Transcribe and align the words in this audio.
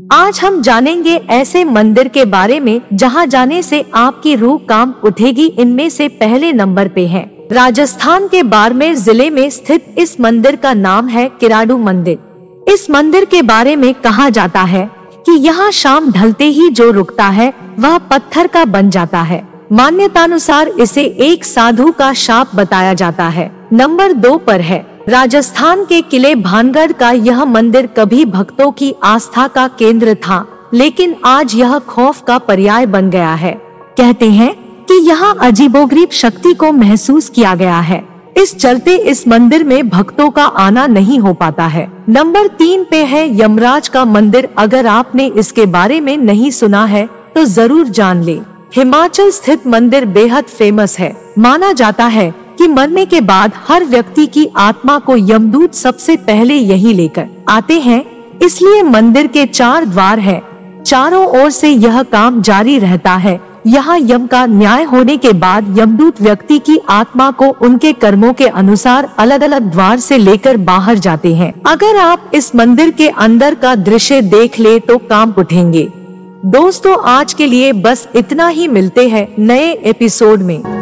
आज 0.00 0.38
हम 0.40 0.60
जानेंगे 0.62 1.14
ऐसे 1.30 1.62
मंदिर 1.64 2.08
के 2.08 2.24
बारे 2.24 2.58
में, 2.60 2.80
जहाँ 2.92 3.24
जाने 3.26 3.62
से 3.62 3.84
आपकी 3.94 4.34
रूह 4.34 4.58
काम 4.68 4.94
उठेगी। 5.04 5.46
इनमें 5.46 5.88
से 5.90 6.08
पहले 6.10 6.52
नंबर 6.52 6.88
पे 6.88 7.06
है। 7.06 7.22
राजस्थान 7.52 8.26
के 8.28 8.42
बाड़मेर 8.42 8.94
ज़िले 8.94 9.28
में 9.30 9.48
स्थित 9.50 9.94
इस 9.98 10.18
मंदिर 10.20 10.56
का 10.56 10.72
नाम 10.74 11.08
है 11.08 11.28
किराडू 11.40 11.76
मंदिर। 11.78 12.72
इस 12.72 12.88
मंदिर 12.90 13.24
के 13.24 13.42
बारे 13.42 13.76
में 13.76 13.92
कहा 13.94 14.28
जाता 14.30 14.62
है 14.62 14.88
कि 15.26 15.32
यहाँ 15.38 15.70
शाम 15.70 16.10
ढलते 16.12 16.44
ही 16.44 16.68
जो 16.70 16.90
रुकता 16.90 17.26
है, 17.26 17.52
वह 17.78 17.98
पत्थर 18.10 18.46
का 18.46 18.64
बन 18.64 18.90
जाता 18.90 19.22
है। 19.22 19.42
मान्यतानुसार 19.72 20.68
इसे 20.80 21.04
एक 21.22 21.44
साधु 21.44 21.90
का 21.92 22.12
शाप 22.12 22.54
बताया 22.54 22.94
जाता 22.94 23.28
है। 23.28 23.50
नंबर 23.72 24.12
दो 24.12 24.36
पर 24.38 24.60
है। 24.60 24.86
राजस्थान 25.08 25.84
के 25.84 26.00
किले 26.02 26.34
भानगढ़ 26.34 26.92
का 26.92 27.10
यह 27.10 27.44
मंदिर 27.44 27.86
कभी 27.96 28.24
भक्तों 28.24 28.70
की 28.72 28.92
आस्था 29.04 29.46
का 29.48 29.66
केंद्र 29.78 30.14
था, 30.16 30.44
लेकिन 30.74 31.14
आज 31.24 31.54
यह 31.54 31.78
खौफ 31.78 32.20
का 32.22 32.36
पर्याय 32.40 32.86
बन 32.86 33.08
गया 33.10 33.32
है। 33.34 33.52
कहते 33.98 34.28
हैं 34.30 34.54
कि 34.86 34.94
यहाँ 35.00 35.34
अजीबोगरीब 35.42 36.10
शक्ति 36.12 36.52
को 36.54 36.70
महसूस 36.72 37.28
किया 37.28 37.54
गया 37.54 37.78
है। 37.80 38.02
इस 38.36 38.54
चलते 38.56 38.96
इस 38.96 39.26
मंदिर 39.28 39.64
में 39.64 39.88
भक्तों 39.88 40.28
का 40.30 40.44
आना 40.44 40.86
नहीं 40.88 41.18
हो 41.18 41.32
पाता 41.34 41.66
है। 41.66 41.86
नंबर 42.08 42.46
तीन 42.58 42.84
पे 42.84 43.02
है 43.04 43.24
यमराज 43.40 43.88
का 43.88 44.04
मंदिर। 44.04 44.48
अगर 44.58 44.86
आपने 44.88 45.26
इसके 45.28 45.66
बारे 45.68 46.00
में 46.00 46.16
नहीं 46.18 46.50
सुना 46.52 46.84
है 46.84 47.06
तो 47.34 47.44
ज़रूर 47.46 47.88
जान 47.90 48.22
ले। 48.22 48.38
हिमाचल 48.76 49.30
स्थित 49.30 49.66
मंदिर 49.66 50.04
बेहद 50.06 50.44
फ़ेमस 50.48 50.98
है। 50.98 51.14
माना 51.38 51.72
जाता 51.72 52.06
है 52.06 52.32
कि 52.62 52.68
मरने 52.68 53.04
के 53.06 53.20
बाद 53.20 53.52
हर 53.68 53.84
व्यक्ति 53.84 54.26
की 54.26 54.46
आत्मा 54.56 54.98
को 54.98 55.16
यमदूत 55.16 55.74
सबसे 55.74 56.16
पहले 56.16 56.54
यही 56.54 56.92
लेकर 56.92 57.26
आते 57.48 57.78
हैं। 57.80 58.04
इसलिए 58.42 58.82
मंदिर 58.82 59.26
के 59.26 59.46
चार 59.46 59.84
द्वार 59.84 60.18
है। 60.18 60.42
चारों 60.86 61.24
ओर 61.40 61.50
से 61.50 61.68
यह 61.68 62.02
काम 62.02 62.42
जारी 62.42 62.78
रहता 62.78 63.14
है। 63.14 63.40
यहाँ 63.66 63.98
यम 64.00 64.26
का 64.26 64.46
न्याय 64.46 64.82
होने 64.82 65.16
के 65.16 65.32
बाद 65.32 65.78
यमदूत 65.78 66.22
व्यक्ति 66.22 66.58
की 66.58 66.78
आत्मा 66.88 67.30
को 67.30 67.46
उनके 67.62 67.92
कर्मों 67.92 68.32
के 68.32 68.46
अनुसार 68.46 69.14
अलग 69.18 69.42
अलग 69.42 69.62
द्वार 69.62 69.98
से 69.98 70.18
लेकर 70.18 70.56
बाहर 70.56 70.98
जाते 70.98 71.34
हैं। 71.34 71.52
अगर 71.66 71.96
आप 71.96 72.30
इस 72.34 72.54
मंदिर 72.56 72.90
के 72.90 73.08
अंदर 73.08 73.54
का 73.54 73.74
दृश्य 73.74 74.20
देख 74.20 74.60
ले 74.60 74.78
तो 74.78 74.98
काम 74.98 75.34
उठेंगे। 75.38 75.88
दोस्तों, 76.46 76.96
आज 77.04 77.34
के 77.34 77.46
लिए 77.46 77.72
बस 77.72 78.08
इतना 78.16 78.48
ही 78.48 78.68
मिलते 78.68 79.08
हैं 79.08 79.28
नए 79.38 79.72
एपिसोड 79.84 80.42
में। 80.42 80.81